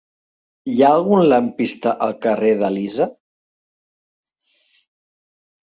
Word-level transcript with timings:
Hi 0.71 0.77
ha 0.83 0.87
algun 0.93 1.21
lampista 1.33 1.93
al 2.07 2.15
carrer 2.25 2.51
d'Elisa? 2.63 3.09